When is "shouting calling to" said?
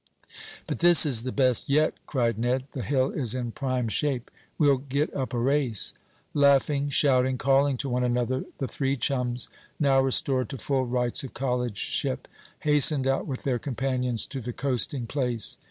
6.89-7.87